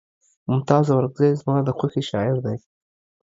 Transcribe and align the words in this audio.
ممتاز 0.49 0.85
اورکزے 0.91 1.27
زما 1.39 1.55
د 1.63 1.69
خوښې 1.77 2.01
شاعر 2.09 2.37
دے 2.45 2.55